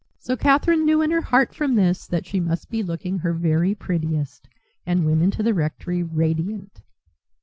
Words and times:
So 0.17 0.35
Catherine 0.35 0.83
knew 0.83 1.03
in 1.03 1.11
her 1.11 1.21
heart 1.21 1.53
from 1.53 1.75
this 1.75 2.07
that 2.07 2.25
she 2.25 2.39
must 2.39 2.71
be 2.71 2.81
looking 2.81 3.19
her 3.19 3.33
very 3.33 3.75
prettiest, 3.75 4.49
and 4.83 5.05
went 5.05 5.21
into 5.21 5.43
the 5.43 5.53
rectory 5.53 6.01
radiant. 6.01 6.81